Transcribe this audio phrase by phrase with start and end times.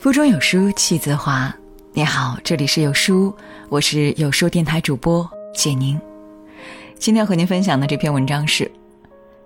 [0.00, 1.54] 腹中有书气自华。
[1.92, 3.36] 你好，这里是有书，
[3.68, 6.00] 我是有书电台主播简宁。
[6.94, 8.70] 今天和您分享的这篇文章是：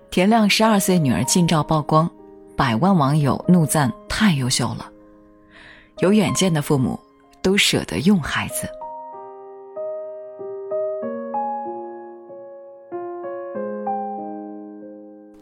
[0.09, 2.09] 田亮十二岁女儿近照曝光，
[2.55, 4.89] 百万网友怒赞太优秀了。
[5.97, 6.97] 有远见的父母
[7.41, 8.65] 都舍得用孩子。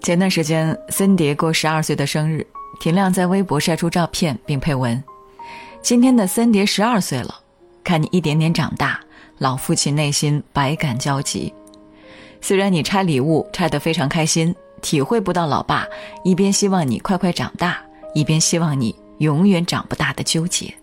[0.02, 2.44] 前段时间，森碟过十二岁的生日。
[2.84, 5.02] 田亮在微博晒出照片，并配文
[5.82, 7.34] ：“今天的森蝶十二岁了，
[7.82, 9.00] 看你一点点长大，
[9.38, 11.54] 老父亲内心百感交集。
[12.42, 15.88] 虽然你拆礼物拆得非常开心，体会不到老爸
[16.26, 17.82] 一边希望你快快长大，
[18.14, 20.73] 一边希望你永远长不大的纠结。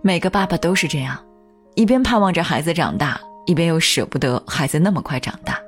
[0.00, 1.18] 每个爸爸都是这样，
[1.74, 5.58] 一边盼望着孩子长大，一边又舍不得孩子那么快长大。”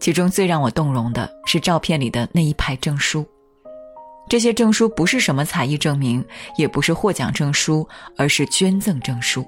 [0.00, 3.26] 其中最让我动容的是照片里的那一排证书，
[4.28, 6.24] 这些证书不是什么才艺证明，
[6.56, 9.44] 也不是获奖证书，而是捐赠证书。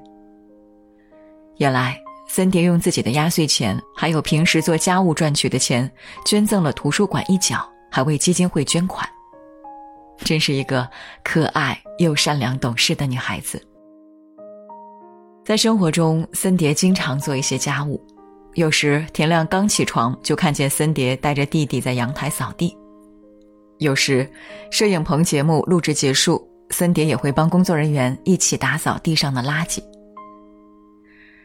[1.59, 5.91] 原来森蝶用自己的压岁钱，还有平时做家务赚取的钱，
[6.25, 9.09] 捐赠了图书馆一角，还为基金会捐款。
[10.25, 10.89] 真是一个
[11.25, 13.63] 可爱又善良懂事的女孩子。
[15.45, 18.01] 在生活中，森蝶经常做一些家务。
[18.55, 22.77] 有时田亮刚起床，就看见森蝶带着弟弟在阳台扫地；
[23.79, 24.29] 有时，
[24.71, 29.81] 摄影棚节目录制结束，森蝶也会帮工作人员一起打扫地上的垃圾。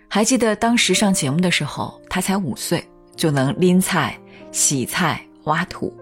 [0.08, 2.84] 还记得当时上节目的时候，他才五岁，
[3.16, 4.18] 就能拎菜、
[4.52, 5.96] 洗菜、挖土。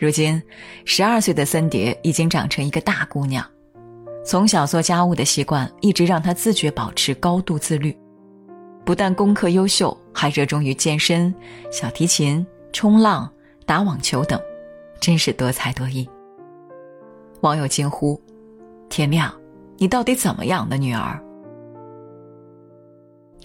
[0.00, 0.40] 如今，
[0.84, 3.44] 十二岁的森蝶已经长成一个大姑娘，
[4.24, 7.94] 从小做家务的习惯一直让她自觉保持高度自律。
[8.88, 11.34] 不但功课优秀，还热衷于健身、
[11.70, 13.30] 小提琴、冲浪、
[13.66, 14.40] 打网球等，
[14.98, 16.08] 真是多才多艺。
[17.42, 18.18] 网友惊呼
[18.88, 19.30] ：“田亮，
[19.76, 21.22] 你到底怎么养的女儿？”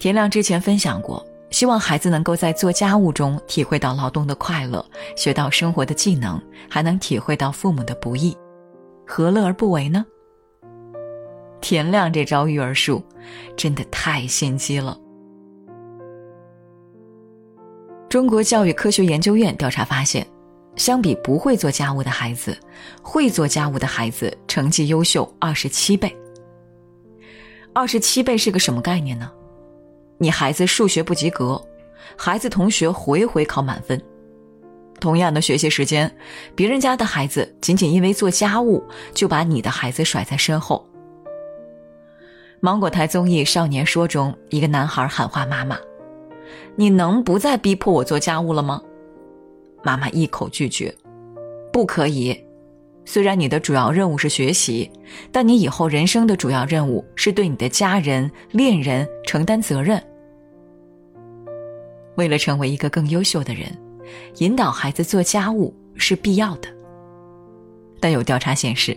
[0.00, 4.82] 田亮之前分享过，希望孩子能够在做家务中体会到劳动的快乐，
[5.14, 6.40] 学到生活的技能，
[6.70, 8.34] 还能体会到父母的不易，
[9.06, 10.06] 何乐而不为呢？
[11.60, 13.04] 田亮这招育儿术，
[13.58, 14.98] 真的太心机了。
[18.14, 20.24] 中国教育科学研究院调查发现，
[20.76, 22.56] 相比不会做家务的孩子，
[23.02, 26.16] 会做家务的孩子成绩优秀二十七倍。
[27.72, 29.28] 二十七倍是个什么概念呢？
[30.16, 31.60] 你孩子数学不及格，
[32.16, 34.00] 孩子同学回回考满分。
[35.00, 36.08] 同样的学习时间，
[36.54, 38.80] 别人家的孩子仅仅因为做家务
[39.12, 40.88] 就把你的孩子甩在身后。
[42.60, 45.76] 芒果台综艺《少年说》中，一个男孩喊话妈妈。
[46.76, 48.80] 你能不再逼迫我做家务了吗？
[49.82, 50.94] 妈妈一口拒绝，
[51.72, 52.38] 不可以。
[53.04, 54.90] 虽然你的主要任务是学习，
[55.30, 60.02] 但你以后人生的主要任务是对你的家人、恋人承担责任。
[62.16, 63.66] 为了成为一个更优秀的人，
[64.38, 66.68] 引导孩子做家务是必要的。
[68.00, 68.96] 但有调查显示，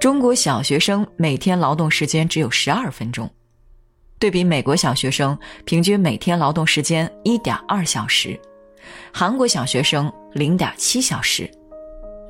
[0.00, 3.28] 中国小学生每天劳动时间只有十二分钟。
[4.18, 8.38] 对比美国小学生平均每天劳动时间一点二小时，
[9.12, 11.50] 韩国小学生零点七小时，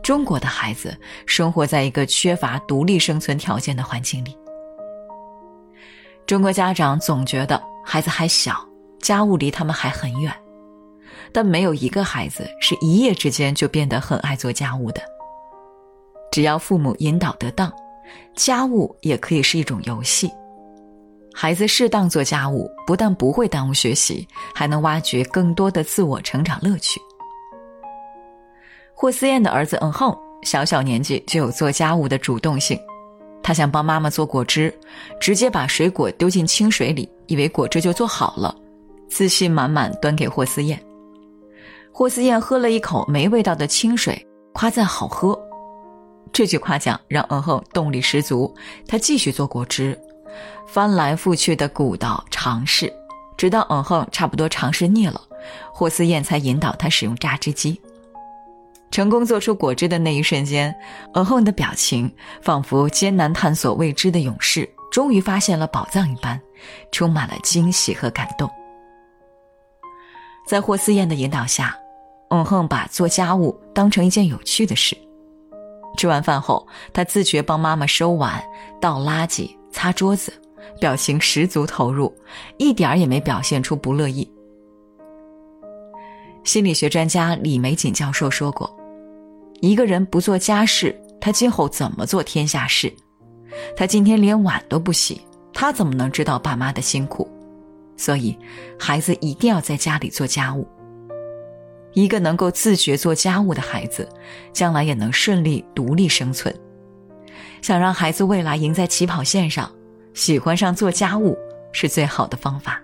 [0.02, 4.36] 中国的孩子生活在一个缺乏独立生存条件的环境里。
[6.26, 8.66] 中国家长总觉得孩子还小，
[9.00, 10.34] 家务离他们还很远，
[11.32, 15.00] 但没有一个孩子是一夜之间就变得很爱做家务的。
[16.32, 17.72] 只要父母引导得当，
[18.34, 20.28] 家务也可以是一种游戏。
[21.36, 27.00] 孩子适当做家务，不但不会耽误学习，还能挖掘更多的自我成长乐趣。
[28.94, 32.78] 霍思燕的儿子嗯哼，小小年纪就有做家务的主动性，
[33.42, 34.72] 他想帮妈妈做果汁，
[35.20, 38.54] 直接把水果丢进清水里，以为果汁就做好了，
[39.08, 40.80] 自信满满端给霍思燕。
[41.92, 45.36] 霍思燕喝了一口没味道的清水，夸赞好喝。
[46.32, 48.54] 这句夸奖让嗯哼动力十足，
[48.86, 49.98] 他继续做果汁。
[50.66, 52.92] 翻来覆去的鼓捣尝试，
[53.36, 55.20] 直到嗯哼差不多尝试腻了，
[55.72, 57.80] 霍思燕才引导他使用榨汁机。
[58.90, 60.74] 成功做出果汁的那一瞬间，
[61.14, 66.40] 嗯哼的表情仿佛艰难探索未知的勇士终于发现了宝藏一般，
[66.92, 68.48] 充满了惊喜和感动。
[70.46, 71.76] 在霍思燕的引导下，
[72.30, 74.96] 嗯哼把做家务当成一件有趣的事。
[75.96, 78.42] 吃完饭后，他自觉帮妈妈收碗、
[78.80, 79.56] 倒垃圾。
[79.74, 80.32] 擦桌子，
[80.78, 82.14] 表情十足投入，
[82.58, 84.30] 一点儿也没表现出不乐意。
[86.44, 88.72] 心理学专家李玫瑾教授说过
[89.60, 92.90] ：“一个人不做家事，他今后怎么做天下事？
[93.76, 95.20] 他今天连碗都不洗，
[95.52, 97.28] 他怎么能知道爸妈的辛苦？
[97.96, 98.38] 所以，
[98.78, 100.66] 孩子一定要在家里做家务。
[101.94, 104.08] 一个能够自觉做家务的孩子，
[104.52, 106.54] 将来也能顺利独立生存。
[107.64, 109.72] 想让孩子未来赢在起跑线上，
[110.12, 111.34] 喜欢上做家务
[111.72, 112.78] 是最好的方法。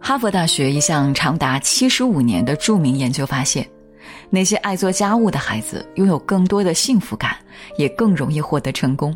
[0.00, 3.68] 哈佛大学一项长达七十五年的著名研究发现，
[4.30, 7.36] 那些爱做家务的孩子拥有更多的幸福感，
[7.76, 9.14] 也更容易获得成功。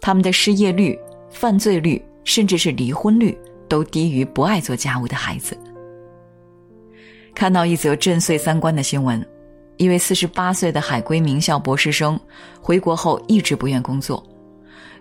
[0.00, 0.98] 他们的失业率、
[1.28, 3.38] 犯罪率，甚至是离婚率
[3.70, 5.56] 都低于不爱做家务的孩子。
[7.32, 9.24] 看到一则震碎三观的新闻：
[9.76, 12.18] 一位四十八岁的海归名校博士生
[12.60, 14.22] 回国后一直不愿工作，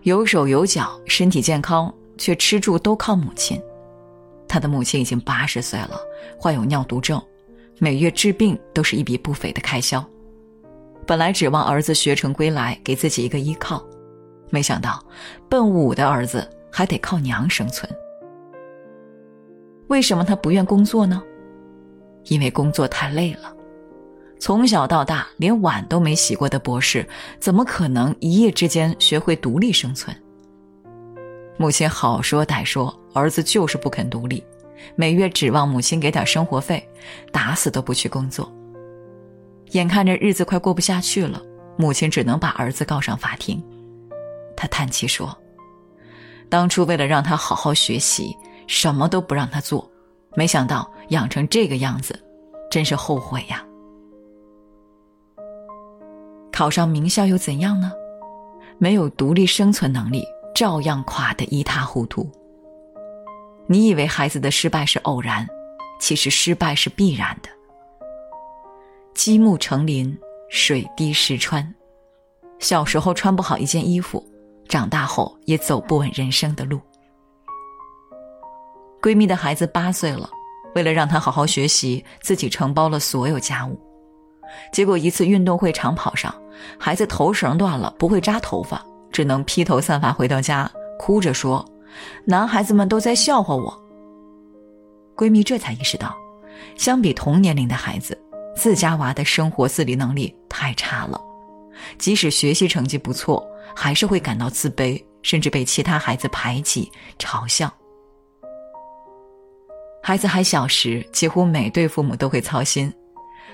[0.04, 3.60] 有手有脚，身体健康，却吃住都靠母亲。
[4.48, 6.00] 他的母亲已经八十岁了，
[6.38, 7.22] 患有尿毒症，
[7.80, 10.04] 每月治病都是一笔不菲的开销。
[11.06, 13.84] 本来指望儿子学成归来给自己一个依靠，
[14.52, 15.04] 没想到
[15.50, 17.90] 奔五的儿子还得靠娘生存。
[19.90, 21.22] 为什么他不愿工作呢？
[22.26, 23.54] 因为工作太累了。
[24.40, 27.06] 从小到大连碗都没洗过的博士，
[27.40, 30.16] 怎么可能一夜之间学会独立生存？
[31.58, 34.44] 母亲好说歹说，儿子就是不肯独立，
[34.96, 36.88] 每月指望母亲给点生活费，
[37.32, 38.50] 打死都不去工作。
[39.72, 41.42] 眼看着日子快过不下去了，
[41.78, 43.62] 母亲只能把儿子告上法庭。
[44.56, 45.36] 他叹气说
[46.48, 48.36] ：“当初为了让他好好学习，
[48.70, 49.90] 什么都不让他做，
[50.36, 52.18] 没想到养成这个样子，
[52.70, 53.66] 真是后悔呀。”
[56.54, 57.92] 考上名校又怎样呢？
[58.78, 60.24] 没有独立生存能力。
[60.56, 62.30] 照样垮得一塌糊涂。
[63.66, 65.48] 你以为孩子的失败是偶然，
[66.02, 67.48] 其实失败是必然的。
[69.14, 70.18] 积木成林，
[70.50, 71.74] 水滴石穿。
[72.58, 74.22] 小时候穿不好一件衣服，
[74.68, 76.82] 长大后也走不稳人生的路。
[79.02, 80.30] 闺蜜的孩子八岁了，
[80.76, 83.80] 为了让他好好学习，自己承包了所有家务。
[84.74, 86.34] 结果一次运动会长跑上，
[86.78, 88.84] 孩子头绳断了，不会扎头发。
[89.12, 90.70] 只能披头散发回到家，
[91.00, 91.66] 哭着说
[92.26, 93.76] ：“男孩子们都在笑话我。”
[95.18, 96.16] 闺蜜这才意识到，
[96.78, 98.18] 相比同年龄的孩子，
[98.56, 101.20] 自家娃的生活自理能力太差了，
[101.98, 103.44] 即使学习成绩不错，
[103.76, 107.74] 还是会感到自卑，甚至被其他孩子排挤、嘲笑。
[110.10, 112.92] 孩子还小时，几乎每对父母都会操心：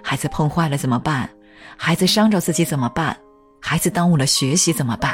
[0.02, 1.30] 孩子碰坏了怎么办？
[1.76, 3.18] 孩子伤着自己怎么办？
[3.62, 5.14] 孩子耽误了学习怎么办？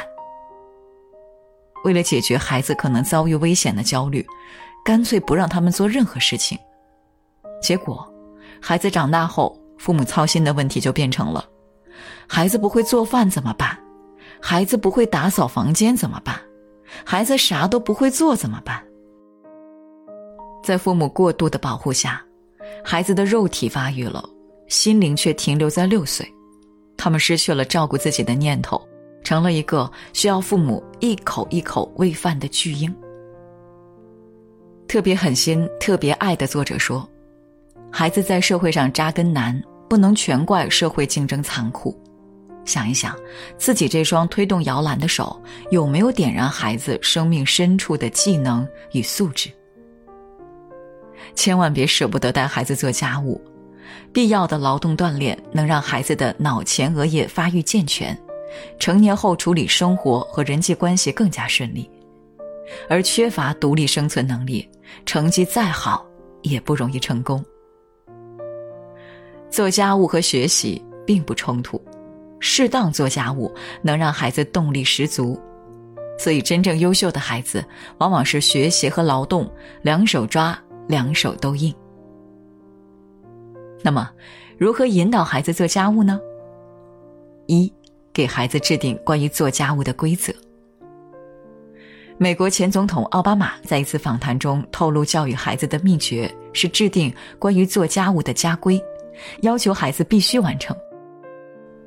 [1.82, 4.24] 为了解决孩子可能遭遇危险的焦虑，
[4.84, 6.56] 干脆不让他们做任何事情。
[7.60, 8.08] 结果，
[8.60, 11.44] 孩子长大后，父母操心的问题就变成了：
[12.28, 13.76] 孩子不会做饭怎么办？
[14.40, 16.40] 孩子不会打扫房间怎么办？
[17.04, 18.80] 孩子啥都不会做怎么办？
[20.62, 22.22] 在父母过度的保护下，
[22.84, 24.24] 孩子的肉体发育了，
[24.68, 26.26] 心灵却停留在六岁，
[26.96, 28.80] 他们失去了照顾自己的念头。
[29.24, 32.92] 成了一个需要父母一口一口喂饭的巨婴。
[34.88, 37.08] 特别狠心、特别爱的作者说
[37.88, 41.96] ：“孩子在社会上扎根难，不能全怪社会竞争残酷。
[42.64, 43.16] 想一想，
[43.56, 45.40] 自己这双推动摇篮的手，
[45.70, 49.48] 有没有点燃孩子生命深处的技能与素质？
[51.34, 53.40] 千万别舍不得带孩子做家务。
[54.12, 58.16] 必要的劳动锻炼能让孩子的脑前额叶发育健全。”
[58.78, 61.90] 成年后处理生活和人际关系更加顺利，
[62.86, 64.68] 而缺乏独立生存能力，
[65.06, 66.06] 成绩再好
[66.42, 67.42] 也不容易成功。
[69.48, 71.82] 做家务和学习并不冲突，
[72.40, 73.50] 适当做家务
[73.80, 75.40] 能让孩子动力十足，
[76.18, 77.64] 所以真正优秀的孩子
[77.96, 79.50] 往往是学习和劳动
[79.80, 81.74] 两手抓，两手都硬。
[83.82, 84.10] 那么，
[84.58, 86.20] 如何引导孩子做家务呢？
[87.46, 87.72] 一。
[88.14, 90.30] 给孩子制定关于做家务的规则。
[92.18, 98.78] 美国前总统奥巴马在一次访谈中透露，教育孩子的秘诀是制定关于做家务的家规，
[99.40, 100.76] 要求孩子必须完成。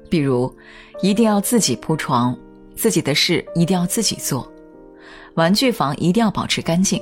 [0.10, 0.52] 比如，
[1.00, 2.36] 一定要自己铺床，
[2.75, 4.52] 自己的事一定要自己做，
[5.36, 7.00] 玩具房一定要保持干净，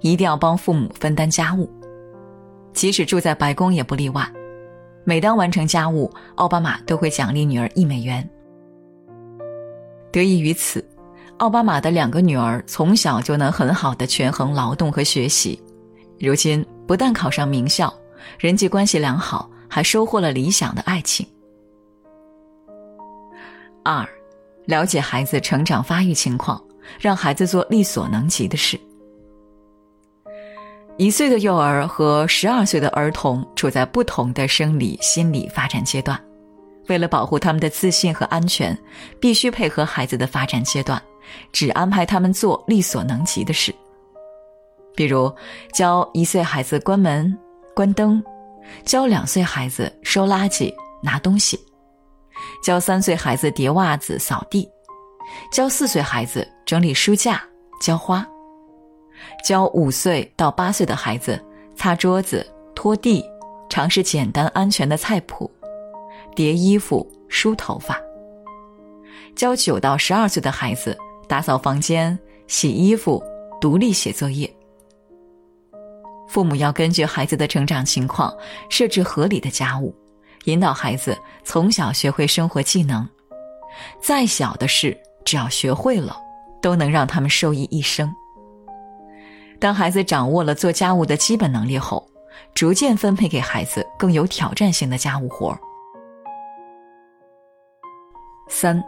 [0.00, 1.70] 一定要帮父母分担家务，
[2.72, 4.26] 即使住在白宫也不例外。
[5.04, 8.28] 每当完成家务，奥巴马都会奖励女儿一美元。
[10.12, 10.84] 得益于此，
[11.38, 15.60] 奥巴马的两个女儿从小就能很好的权衡劳动和学习，
[16.18, 17.92] 如今不但考上名校，
[18.38, 21.26] 人际关系良好，还收获了理想的爱情。
[23.82, 24.06] 二，
[24.66, 26.62] 了解孩子成长发育情况，
[26.98, 28.78] 让孩子做力所能及的事。
[31.00, 36.22] 一岁的幼儿和十二岁的儿童处在不同的生理、心理发展阶段，
[36.88, 38.76] 为了保护他们的自信和安全，
[39.18, 41.02] 必须配合孩子的发展阶段，
[41.52, 43.74] 只安排他们做力所能及的事。
[44.94, 45.34] 比如，
[45.72, 47.34] 教一岁孩子关门、
[47.74, 48.22] 关灯，
[48.84, 50.70] 教两岁孩子收垃圾、
[51.02, 51.58] 拿东西，
[52.62, 54.68] 教三岁孩子叠袜子、扫地，
[55.50, 57.42] 教四岁孩子整理书架、
[57.80, 58.22] 浇花。
[59.44, 61.42] 教五岁到八岁的孩子
[61.74, 63.24] 擦桌子、拖地，
[63.68, 65.50] 尝试简单安全的菜谱，
[66.34, 68.00] 叠衣服、梳头发。
[69.36, 70.96] 教九到十二岁的孩子
[71.28, 73.22] 打扫房间、洗衣服、
[73.60, 74.52] 独立写作业。
[76.28, 78.32] 父母要根据孩子的成长情况
[78.68, 79.94] 设置合理的家务，
[80.44, 83.08] 引导孩子从小学会生活技能。
[84.00, 86.16] 再小的事，只要学会了，
[86.60, 88.12] 都能让他们受益一生。
[89.60, 92.08] 当孩子掌握了做家务的基本能力后，
[92.54, 95.56] 逐渐分配给孩子更有挑战性的家务活。
[98.48, 98.82] 三，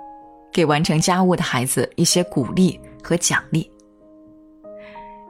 [0.50, 3.70] 给完成家务的孩子一些鼓励和奖励。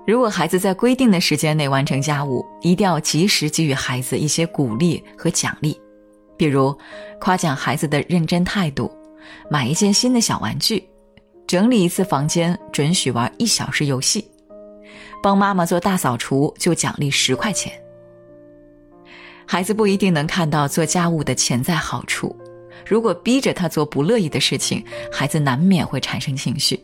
[0.07, 5.79] 如果孩子在规定的时间内完成家务，一定要及时给予孩子一些鼓励和奖励，
[6.37, 6.77] 比如
[7.21, 8.91] 夸奖孩子的认真态度，
[9.51, 10.89] 买一件新的小玩具，
[11.49, 14.29] 整理一次房间准许玩一小时游戏。
[15.23, 17.73] 帮妈妈做大扫除就奖励十块钱。
[19.47, 22.35] 孩子不一定能看到做家务的潜在好处，
[22.87, 26.81] 如果逼着他做不乐意的事情，孩子难免会产生情绪。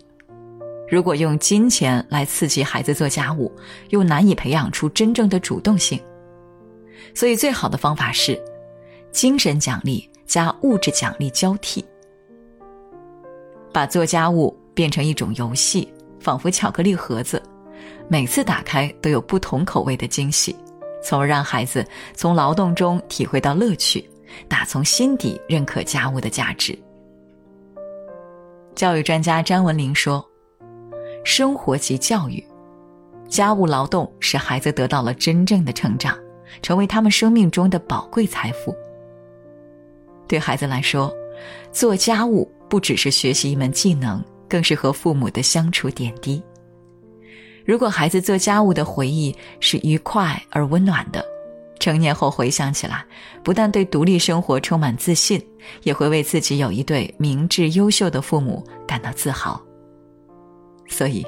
[0.88, 3.52] 如果用金钱来刺激孩子做家务，
[3.90, 6.00] 又难以培养出真正的主动性。
[7.14, 8.40] 所以，最好的方法是
[9.12, 11.84] 精神奖励加物质奖励交替，
[13.72, 17.42] 把做家务变成一种游戏，仿佛巧克力盒子。
[18.08, 20.56] 每次打开都有不同口味的惊喜，
[21.02, 24.08] 从而让孩子从劳动中体会到乐趣，
[24.48, 26.78] 打从心底认可家务的价值。
[28.74, 30.24] 教育专家詹文玲说
[31.24, 32.42] ：“生活即教育，
[33.28, 36.16] 家务劳动使孩子得到了真正的成长，
[36.62, 38.74] 成为他们生命中的宝贵财富。
[40.26, 41.12] 对孩子来说，
[41.72, 46.42] 做家务不只是学习一门技能，更是和父母的相处点滴。”
[47.68, 51.22] 如果孩子做家务的回忆是愉快而温暖的，
[51.78, 53.04] 成年后回想起来，
[53.44, 55.38] 不但对独立生活充满自信，
[55.82, 59.60] 也会为自己有一对明智优秀的父母感到自豪。
[60.86, 61.22] 所以，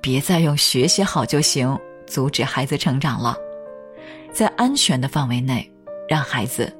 [0.00, 3.36] 别再用学习好就行阻止孩子成长了，
[4.32, 5.70] 在安全的范围内，
[6.08, 6.74] 让孩子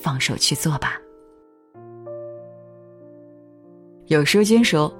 [0.00, 0.94] 放手去做吧。
[4.06, 4.90] 有书君说：“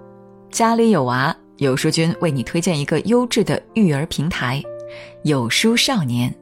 [0.53, 4.63] 家里有娃。”有书君为你推荐一个优质的育儿平台——
[5.25, 6.35] 有书少年。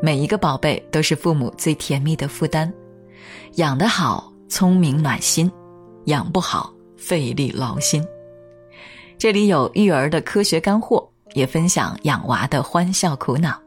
[0.00, 2.72] 每一个宝贝都是父母最甜蜜的负担，
[3.56, 5.50] 养得好，聪明暖心；
[6.04, 8.06] 养不好，费力劳心。
[9.18, 13.60] 这里有育儿的科学干货，也分享养娃的欢笑苦恼。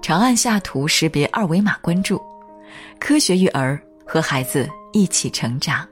[0.00, 2.18] 长按下图识别二维码关注，
[2.98, 5.86] 科学育儿，和孩子一起成长。